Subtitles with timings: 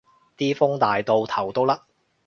[0.35, 1.79] 啲風大到頭都甩